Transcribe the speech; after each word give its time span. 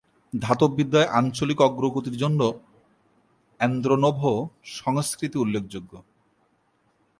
ধাতববিদ্যায় 0.33 1.11
আঞ্চলিক 1.11 1.59
অগ্রগতির 1.61 2.15
জন্য 2.17 2.41
অ্যান্দ্রোনোভো 3.59 4.31
সংস্কৃতি 4.77 5.37
উল্লেখযোগ্য। 5.39 5.93